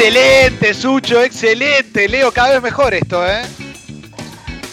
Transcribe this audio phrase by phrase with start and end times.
[0.00, 2.08] Excelente, Sucho, excelente.
[2.08, 3.42] Leo, cada vez mejor esto, ¿eh?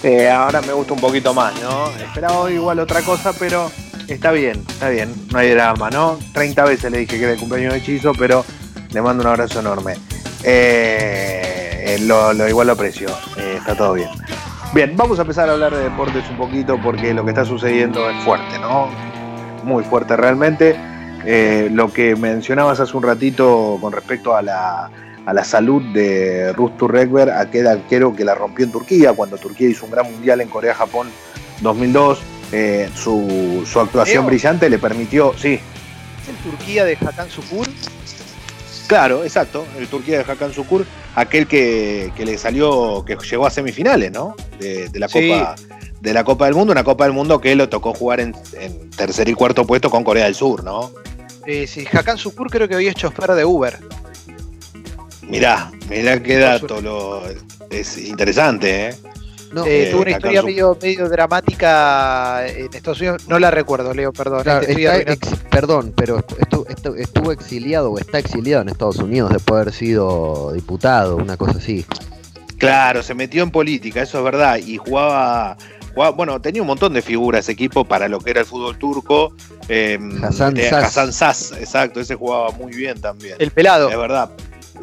[0.03, 1.89] Eh, ahora me gusta un poquito más, ¿no?
[1.97, 3.71] Esperaba igual otra cosa, pero
[4.07, 6.19] está bien, está bien, no hay drama, ¿no?
[6.31, 8.45] 30 veces le dije que era el cumpleaños de hechizo, pero
[8.91, 9.95] le mando un abrazo enorme.
[10.43, 14.09] Eh, lo, igual lo aprecio, eh, está todo bien.
[14.75, 18.07] Bien, vamos a empezar a hablar de deportes un poquito porque lo que está sucediendo
[18.11, 18.89] es fuerte, ¿no?
[19.63, 20.79] Muy fuerte realmente.
[21.71, 24.91] lo que mencionabas hace un ratito con respecto a la
[25.25, 29.69] a la salud de Rustu Rekber, aquel arquero que la rompió en Turquía, cuando Turquía
[29.69, 31.09] hizo un gran mundial en Corea-Japón
[31.61, 32.19] 2002.
[32.51, 35.59] Eh, su, actuación brillante le permitió, sí.
[36.21, 37.67] ¿Es el Turquía de Hakan Sukur?
[38.87, 40.85] Claro, exacto, el Turquía de Hakan Sukur,
[41.15, 44.35] aquel que, le salió, que llegó a semifinales, ¿no?
[44.59, 45.55] De, la Copa
[46.01, 48.35] de la Copa del Mundo, una Copa del Mundo que lo tocó jugar en,
[48.95, 50.91] tercer y cuarto puesto con Corea del Sur, ¿no?
[51.45, 53.79] Sí, sí, Hakan Sukur creo que había hecho chofer de Uber.
[55.27, 57.23] Mirá, mirá qué dato, lo,
[57.69, 58.95] es interesante, ¿eh?
[59.51, 64.11] No, eh, tuvo una historia medio, medio, dramática en Estados Unidos, no la recuerdo, Leo,
[64.11, 64.43] perdón.
[65.49, 66.65] perdón, pero estuvo,
[66.97, 71.59] estuvo, exiliado o está exiliado en Estados Unidos después de haber sido diputado, una cosa
[71.59, 71.85] así.
[72.57, 75.57] Claro, se metió en política, eso es verdad, y jugaba,
[76.15, 79.33] bueno, tenía un montón de figuras ese equipo para lo que era el fútbol turco.
[79.69, 81.53] Eh, Hassan, Sass.
[81.57, 83.35] exacto, ese jugaba muy bien también.
[83.39, 83.89] El pelado.
[83.89, 84.31] Es verdad.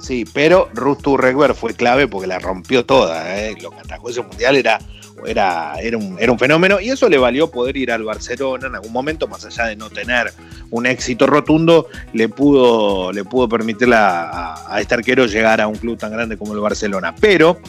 [0.01, 3.39] Sí, pero Rustu Regber fue clave porque la rompió toda.
[3.39, 3.55] ¿eh?
[3.61, 4.79] Lo que atacó ese mundial era,
[5.27, 8.75] era, era, un, era un fenómeno y eso le valió poder ir al Barcelona en
[8.75, 10.33] algún momento, más allá de no tener
[10.71, 15.99] un éxito rotundo, le pudo, le pudo permitir a, este arquero llegar a un club
[15.99, 17.15] tan grande como el Barcelona.
[17.21, 17.61] Pero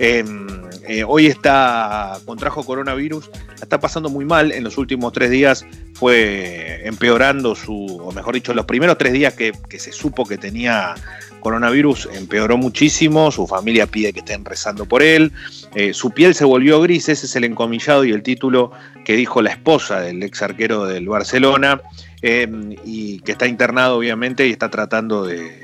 [0.00, 0.48] em,
[0.88, 3.30] eh, hoy está, contrajo coronavirus,
[3.62, 4.50] está pasando muy mal.
[4.50, 9.34] En los últimos tres días fue empeorando su, o mejor dicho, los primeros tres días
[9.34, 10.94] que, que se supo que tenía
[11.40, 15.32] coronavirus empeoró muchísimo, su familia pide que estén rezando por él,
[15.74, 18.70] eh, su piel se volvió gris, ese es el encomillado y el título
[19.04, 21.80] que dijo la esposa del ex arquero del Barcelona,
[22.22, 25.60] em, y que está internado obviamente y está tratando de,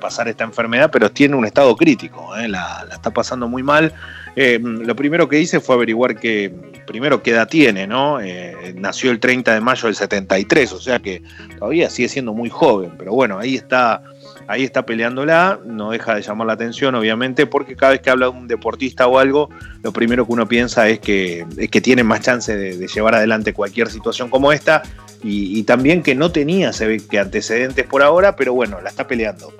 [0.00, 3.92] pasar esta enfermedad, pero tiene un estado crítico, eh, la, está pasando muy mal.
[4.36, 6.52] Em, lo primero que hice fue averiguar que,
[6.86, 8.20] primero, qué edad tiene, ¿no?
[8.20, 11.22] Eh, nació el 30 de mayo del 73, o sea que
[11.58, 14.02] todavía sigue siendo muy joven, pero bueno, ahí está
[14.48, 18.30] ahí está peleándola, no deja de llamar la atención, obviamente, porque cada vez que habla
[18.30, 19.50] un deportista o algo,
[19.82, 23.52] lo primero que uno piensa es que, es que tiene más chance de, llevar adelante
[23.52, 24.82] cualquier situación como esta,
[25.22, 29.06] y, también que no tenía, se ve que antecedentes por ahora, pero bueno, la está
[29.06, 29.52] peleando.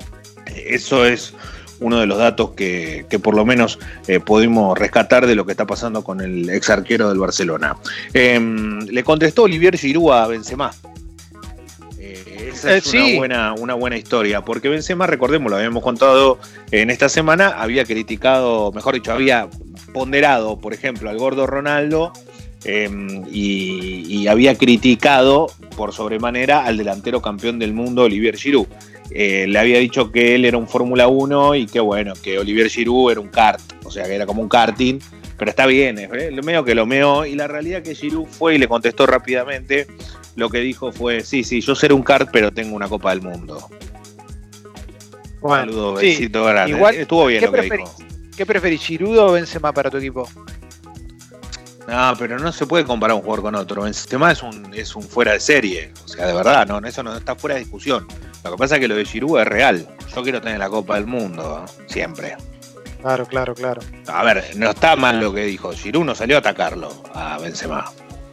[0.47, 1.35] Eso es
[1.81, 5.67] uno de los datos que, por lo menos eh, pudimos rescatar de lo que está
[5.67, 7.77] pasando con el ex arquero del Barcelona.
[8.15, 10.71] Em, le contestó Olivier Giroud a Benzema
[12.65, 16.39] esa es eh, una, buena, una buena historia, porque Benzema, recordemos, lo habíamos contado
[16.71, 19.49] en esta semana, había criticado, mejor dicho, había
[19.93, 22.13] ponderado, por ejemplo, al gordo Ronaldo
[22.65, 28.67] em, y, había criticado por sobremanera al delantero campeón del mundo, Olivier Giroud.
[29.11, 32.69] Eh, le había dicho que él era un Fórmula 1 y que bueno, que Olivier
[32.69, 34.99] Giroud era un kart, o sea, que era como un karting,
[35.39, 38.57] pero está bien, es lo medio que lo meó, y la realidad que Giroud fue
[38.57, 39.87] y le contestó rápidamente,
[40.35, 43.23] lo que dijo fue, sí, sí, yo seré un kart, pero tengo una Copa del
[43.23, 43.69] Mundo.
[45.41, 46.77] Bueno, Saludos, besito grande.
[46.77, 47.97] Igual, Estuvo bien lo que dijo.
[48.37, 50.29] ¿Qué preferís, Giroud o Benzema para tu equipo?
[51.87, 53.83] No, pero no se puede comparar un jugador con otro.
[53.83, 55.93] Benzema es un, es un fuera de serie.
[56.05, 58.07] O sea, de verdad, no, eso no está fuera de discusión.
[58.45, 59.89] Lo que pasa es que lo de Giroud es real.
[60.15, 62.37] Yo quiero tener la Copa del Mundo, siempre.
[63.01, 63.81] Claro, claro, claro.
[64.07, 65.73] A ver, no está mal lo que dijo.
[65.73, 67.85] Giroud no salió a atacarlo a Benzema.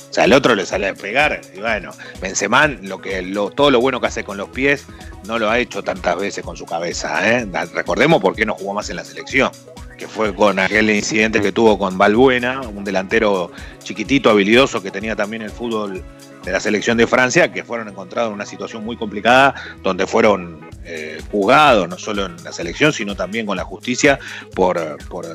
[0.09, 1.41] O sea, el otro le sale a pegar.
[1.53, 4.85] Y bueno, Benzema, lo que, lo, todo lo bueno que hace con los pies,
[5.27, 7.29] no lo ha hecho tantas veces con su cabeza.
[7.29, 7.47] ¿eh?
[7.73, 9.51] Recordemos por qué no jugó más en la selección.
[9.97, 13.51] Que fue con aquel incidente que tuvo con Balbuena, un delantero
[13.83, 16.03] chiquitito, habilidoso, que tenía también el fútbol
[16.43, 20.61] de la selección de Francia, que fueron encontrados en una situación muy complicada, donde fueron
[20.85, 24.19] eh, juzgados, no solo en la selección, sino también con la justicia,
[24.53, 25.25] por, por,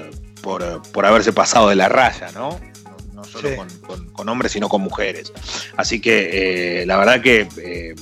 [0.93, 2.59] por, haberse pasado de la raya, ¿no?
[3.15, 3.51] No, solo
[4.13, 5.33] con, hombres, sino con mujeres.
[5.77, 7.95] Así que eh, la verdad que eh,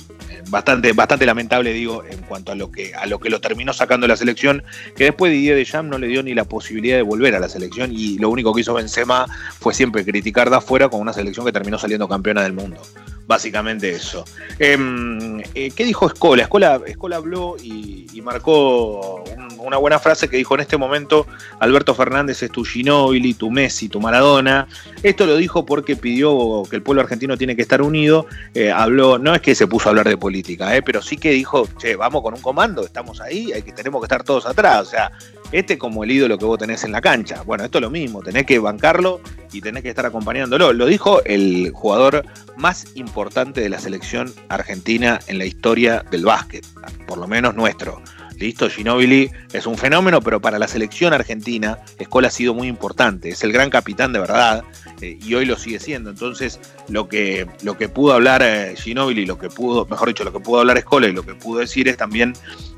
[0.49, 4.07] bastante, bastante lamentable, digo, en cuanto a lo que a lo que lo terminó sacando
[4.07, 4.63] la selección,
[4.95, 7.91] que después Didier Deschamps no le dio ni la posibilidad de volver a la selección
[7.91, 9.25] y lo único que hizo Benzema
[9.59, 12.81] fue siempre criticar de afuera con una selección que terminó saliendo campeona del mundo.
[13.27, 14.25] básicamente eso.
[14.57, 16.43] Em, eh, ¿Qué dijo Escola?
[16.43, 19.23] Escola, Escola habló y, marcó
[19.59, 21.25] una buena frase que dijo en este momento,
[21.59, 24.67] Alberto Fernández es tu Ginóbili, tu Messi, tu Maradona.
[25.03, 28.25] Esto lo dijo porque pidió que el pueblo argentino tiene que estar unido.
[28.53, 31.31] Eh, habló, no es que se puso a hablar de política, eh, pero sí que
[31.31, 34.87] dijo, che, vamos con un comando, estamos ahí, hay que, tenemos que estar todos atrás.
[34.87, 35.11] O sea,
[35.51, 37.43] este es como el ídolo que vos tenés en la cancha.
[37.43, 39.21] Bueno, esto es lo mismo, tenés que bancarlo
[39.51, 40.73] y tenés que estar acompañándolo.
[40.73, 42.25] Lo dijo el jugador
[42.55, 46.65] más importante de la selección argentina en la historia del básquet,
[47.07, 48.01] por lo menos nuestro.
[48.39, 53.27] Listo, Ginóbili es un fenómeno, pero para la selección argentina, Escola ha sido muy importante.
[53.29, 54.63] Es el gran capitán de verdad
[55.01, 56.09] eh, y hoy lo sigue siendo.
[56.09, 56.57] Entonces,
[56.87, 60.39] lo que, lo que pudo hablar eh, Ginóbili, lo que pudo, mejor dicho, lo que
[60.39, 62.33] pudo hablar Escola y lo que pudo decir es también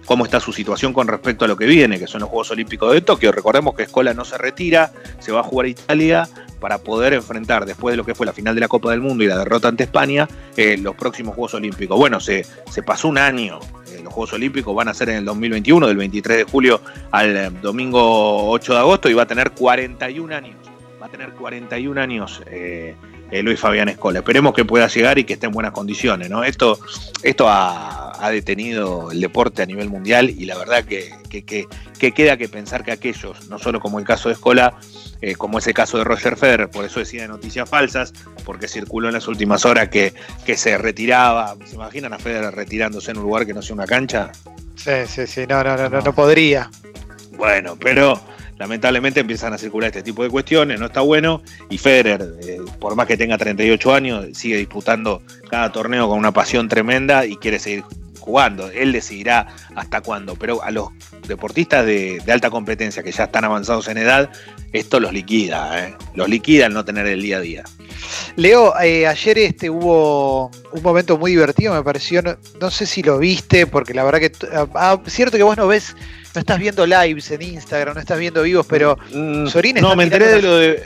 [0.06, 2.92] cómo está su situación con respecto a lo que viene, que son los Juegos Olímpicos
[2.92, 3.32] de Tokio.
[3.32, 6.30] Recordemos que Escola no se retira, se va a jugar a Italia
[6.60, 9.24] para poder enfrentar, después de lo que fue la final de la Copa del Mundo
[9.24, 10.28] y la derrota ante España,
[10.58, 11.98] eh, los próximos Juegos Olímpicos.
[11.98, 13.60] Bueno, se, se pasó un año.
[14.02, 16.82] Eh, los Juegos Olímpicos van a ser en el 2021, del 23 de julio
[17.12, 20.56] al eh, domingo 8 de agosto, y va a tener 41 años.
[21.02, 22.42] Va a tener 41 años.
[23.42, 24.20] Luis Fabián Escola.
[24.20, 26.30] Esperemos que pueda llegar y que esté en buenas condiciones.
[26.30, 26.44] ¿no?
[26.44, 26.80] Esto,
[27.24, 27.98] esto ha,
[28.32, 32.92] detenido el deporte a nivel mundial y la verdad que, que, queda que pensar que
[32.92, 34.76] aquellos, no solo como el caso de Escola,
[35.22, 38.14] eh, como ese caso de Roger Federer, por eso decía noticias falsas,
[38.46, 40.14] porque circuló en las últimas horas que,
[40.46, 41.56] que se retiraba.
[41.66, 44.32] ¿Se imaginan a Federer retirándose en un lugar que no sea una cancha?
[44.76, 46.70] Sí, sí, sí, no, no, no, no, no podría.
[47.32, 48.22] Bueno, pero
[48.62, 51.42] lamentablemente empiezan a circular este tipo de cuestiones, no está bueno,
[51.72, 56.32] y Federer, eh, por más que tenga 38 años, sigue disputando cada torneo con una
[56.32, 57.84] pasión tremenda y quiere seguir
[58.20, 58.70] jugando.
[58.70, 60.90] Él decidirá hasta cuándo, pero a los
[61.28, 64.30] deportistas de, alta competencia que ya están avanzados en edad,
[64.74, 65.96] esto los liquida, ¿eh?
[66.14, 67.64] los liquida al no tener el día a día.
[68.36, 73.18] Leo, eh, ayer este hubo un momento muy divertido, me pareció, no, sé si lo
[73.18, 75.96] viste, porque la verdad que, ah, ah, cierto que vos no ves
[76.34, 80.04] no estás viendo lives en Instagram, no estás viendo vivos, pero mm, Sorín No, me
[80.04, 80.84] enteré de lo de.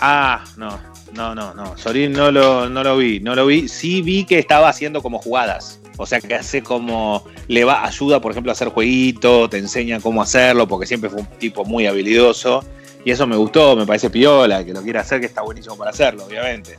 [0.00, 0.78] Ah, no,
[1.12, 1.76] no, no, no.
[1.76, 3.68] Sorín no lo, no lo vi, no lo vi.
[3.68, 5.80] Sí vi que estaba haciendo como jugadas.
[5.98, 7.24] O sea que hace como.
[7.48, 11.20] Le va, ayuda, por ejemplo, a hacer jueguito, te enseña cómo hacerlo, porque siempre fue
[11.20, 12.64] un tipo muy habilidoso.
[13.04, 15.90] Y eso me gustó, me parece piola, que lo quiera hacer, que está buenísimo para
[15.90, 16.78] hacerlo, obviamente.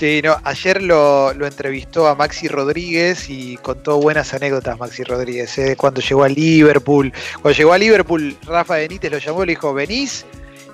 [0.00, 5.76] Sí, no, ayer lo, entrevistó a Maxi Rodríguez y contó buenas anécdotas Maxi Rodríguez, ¿eh?
[5.76, 7.12] cuando llegó a Liverpool.
[7.42, 10.24] Cuando llegó a Liverpool, Rafa Benítez lo llamó y le dijo, ¿venís?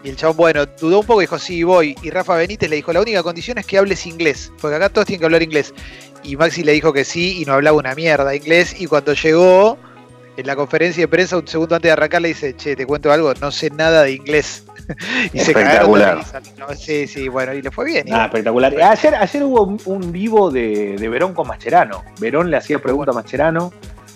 [0.04, 1.96] Y el chabón, bueno, dudó un poco y dijo, sí, voy.
[2.04, 5.08] Y Rafa Benítez le dijo, la única condición es que hables inglés, porque acá todos
[5.08, 5.74] tienen que hablar inglés.
[6.22, 8.80] Y Maxi le dijo que sí y no hablaba una mierda inglés.
[8.80, 9.76] Y cuando llegó,
[10.36, 13.10] en la conferencia de prensa, un segundo antes de arrancar, le dice, che, te cuento
[13.10, 14.64] algo, no sé nada de inglés.
[15.32, 16.22] y espectacular.
[16.76, 18.06] sí, sí, bueno, y le fue bien.
[18.12, 18.74] Ah, espectacular.
[18.80, 22.04] Ayer, ayer hubo un, vivo de, Verón con Mascherano.
[22.20, 23.72] Verón le hacía pregunta a Mascherano,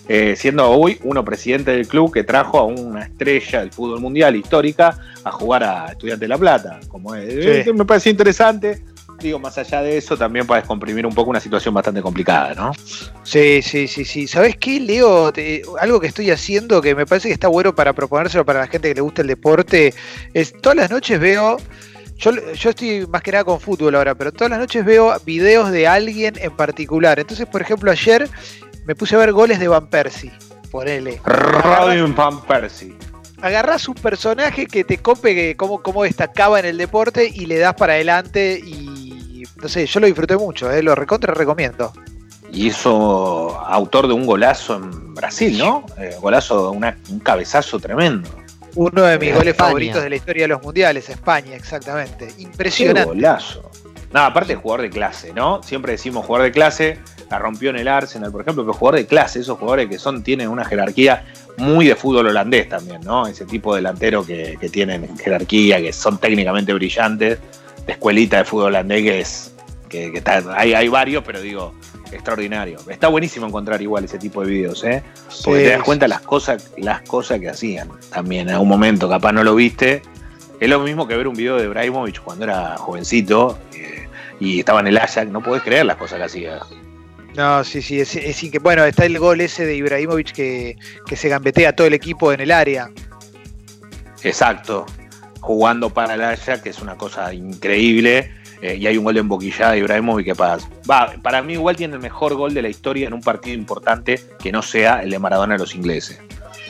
[0.07, 4.35] eh, siendo hoy uno presidente del club que trajo a una estrella del fútbol mundial
[4.35, 6.79] histórica a jugar a Estudiantes de La Plata.
[6.87, 8.83] Como es, me parece interesante
[9.21, 12.71] digo, más allá de eso, también para descomprimir un poco una situación bastante complicada, ¿no?
[13.23, 14.27] Sí, sí, sí, sí.
[14.27, 15.31] ¿Sabes qué, Leo?
[15.79, 18.89] algo que estoy haciendo que me parece que está bueno para proponérselo para la gente
[18.89, 19.93] que le gusta el deporte,
[20.33, 21.57] es todas las noches veo...
[22.17, 25.71] Yo, yo estoy más que nada con fútbol ahora, pero todas las noches veo videos
[25.71, 27.19] de alguien en particular.
[27.19, 28.29] Entonces, por ejemplo, ayer
[28.85, 30.31] me puse a ver goles de Van Persie.
[30.69, 31.19] Ponele.
[31.25, 32.95] Robin Van Persie
[33.41, 37.73] agarrás un personaje que te cope cómo, cómo destacaba en el deporte y le das
[37.73, 38.90] para adelante y
[39.61, 41.93] no sé, yo lo disfruté mucho, eh, lo recontra recomiendo.
[42.51, 45.85] Y eso, autor de un golazo en Brasil, ¿no?
[45.97, 48.29] Eh, golazo, un cabezazo tremendo.
[48.75, 52.29] Uno de mis goles favoritos de la historia de los mundiales, España, exactamente.
[52.37, 53.05] Impresionante.
[53.05, 53.69] golazo.
[54.13, 55.63] No, aparte jugador de clase, ¿no?
[55.63, 59.07] Siempre decimos jugador de clase, la rompió en el Arsenal, por ejemplo, pero jugador de
[59.07, 61.23] clase, esos jugadores que son, tienen una jerarquía
[61.57, 63.27] muy de fútbol holandés también, ¿no?
[63.27, 67.39] Ese tipo de delantero que, que tienen jerarquía, que son técnicamente brillantes,
[67.85, 69.53] de escuelita de fútbol holandés que es
[69.91, 71.73] que, está, hay, hay varios, pero digo,
[72.11, 72.79] extraordinario.
[72.89, 75.03] Está buenísimo encontrar igual ese tipo de videos, ¿eh?
[75.43, 78.47] Porque te das cuenta las cosas, las cosas que hacían también.
[78.47, 80.01] En algún momento, capaz no lo viste.
[80.59, 84.07] Es lo mismo que ver un video de Ibrahimovic cuando era jovencito eh,
[84.39, 85.27] y estaba en el Ajax.
[85.29, 86.59] No podés creer las cosas que hacía.
[87.35, 91.15] No, sí, sí, es, es que bueno, está el gol ese de Ibrahimovic que, que
[91.15, 92.91] se gambetea todo el equipo en el área.
[94.23, 94.85] Exacto,
[95.39, 99.19] jugando para el Ajax, que es una cosa increíble eh, y hay un gol de
[99.21, 100.69] emboquillada de Ibrahimovic que pasa.
[100.89, 104.19] Va, para mí igual tiene el mejor gol de la historia en un partido importante
[104.41, 106.19] que no sea el de Maradona a los ingleses.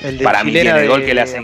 [0.02, 1.38] El de para mí tiene el gol que le hace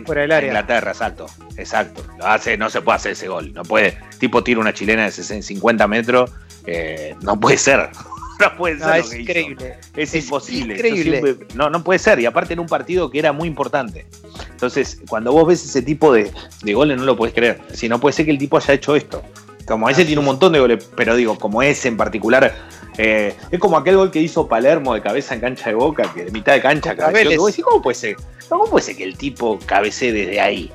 [0.47, 1.27] Inglaterra, exacto,
[1.57, 2.03] exacto.
[2.17, 3.97] Lo hace, no se puede hacer ese gol, no puede.
[4.19, 6.31] Tipo tira una chilena de 50 metros,
[6.65, 7.89] eh, no puede ser.
[8.39, 8.87] no puede ser.
[8.87, 9.75] No, es increíble.
[9.95, 10.75] Es, Es imposible.
[10.75, 11.21] Increíble.
[11.21, 12.19] siempre- no, no puede ser.
[12.19, 14.05] Y aparte en un partido que era muy importante.
[14.49, 16.31] Entonces, cuando vos ves ese tipo de,
[16.63, 17.59] de goles, no lo podés creer.
[17.73, 19.21] Si no puede ser que el tipo haya hecho esto.
[19.67, 22.55] Como ese Así tiene un montón de goles, pero digo, como ese en particular,
[22.97, 26.25] eh, es como aquel gol que hizo Palermo de cabeza en cancha de boca, que
[26.25, 26.95] de mitad de cancha
[27.37, 28.15] vos decís, ¿cómo puede ser?
[28.47, 30.71] ¿Cómo puede ser que el tipo cabecee desde ahí?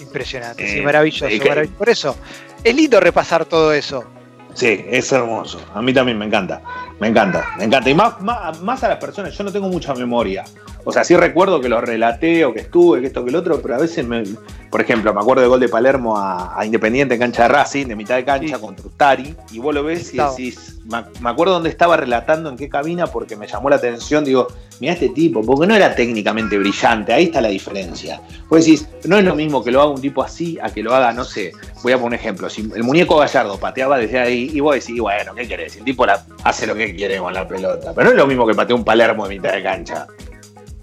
[0.00, 1.78] Impresionante, Eh, sí, maravilloso, que- maravilloso.
[1.78, 2.16] Por eso,
[2.62, 4.04] es lindo repasar todo eso.
[4.52, 5.60] Sí, es hermoso.
[5.74, 6.62] A mí también me encanta.
[6.98, 7.90] Me encanta, me encanta.
[7.90, 10.44] Y más, más, más a las personas, yo no tengo mucha memoria.
[10.88, 13.60] O sea, sí recuerdo que lo relaté o que estuve, que esto, que el otro,
[13.60, 14.22] pero a veces, me,
[14.70, 17.86] por ejemplo, me acuerdo del gol de Palermo a, a Independiente en cancha de Racing,
[17.86, 18.62] de mitad de cancha Sí.
[18.62, 22.56] contra Ustari, y vos lo ves y decís, me, me acuerdo dónde estaba relatando, en
[22.56, 24.46] qué cabina, porque me llamó la atención, digo,
[24.78, 28.20] mira este tipo, porque no era técnicamente brillante, ahí está la diferencia.
[28.48, 30.94] Vos decís, no es lo mismo que lo haga un tipo así a que lo
[30.94, 31.50] haga, no sé,
[31.82, 35.00] voy a poner un ejemplo, si el muñeco Gallardo pateaba desde ahí, y vos decís,
[35.00, 35.74] bueno, ¿qué querés?
[35.76, 38.46] El tipo la- hace lo que quiere con la pelota, pero no es lo mismo
[38.46, 40.06] que patea un Palermo de mitad de cancha.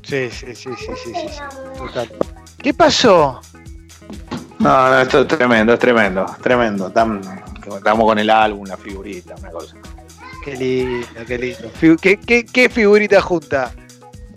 [0.04, 1.40] Sí, sí, sí, sí, sí, sí,
[1.78, 2.10] total.
[2.62, 3.42] ¿Qué pasó?
[4.60, 6.92] No, no, esto es tremendo, es tremendo, tremendo.
[6.92, 7.22] Tam-
[7.78, 9.76] Estamos con el álbum, la figurita, una cosa.
[10.44, 11.72] Qué lindo, qué lindo.
[12.02, 13.72] ¿Qué, qué, qué figurita junta?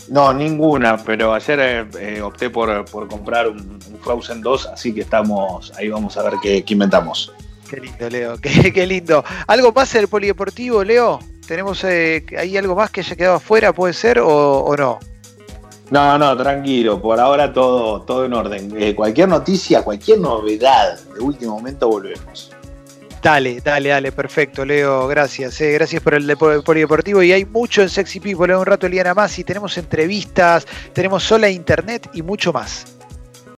[0.07, 5.01] No, ninguna, pero ayer eh, opté por, por comprar un, un Frozen 2, así que
[5.01, 7.33] estamos, ahí vamos a ver qué, qué inventamos.
[7.69, 9.21] Qué lindo, Leo, qué, qué lindo.
[9.47, 11.19] ¿Algo más en el polideportivo, Leo?
[11.45, 14.99] ¿Tenemos eh, ahí algo más que haya quedado afuera, puede ser, o, o no?
[15.89, 18.73] No, no, tranquilo, por ahora todo, todo en orden.
[18.77, 22.51] Eh, cualquier noticia, cualquier novedad de último momento volvemos.
[23.21, 27.81] Dale, dale, dale, perfecto, Leo, gracias, eh, gracias por el, depo- polideportivo y hay mucho
[27.81, 32.21] en Sexy People, en un rato Eliana más y tenemos entrevistas, tenemos sola internet y
[32.21, 32.96] mucho más.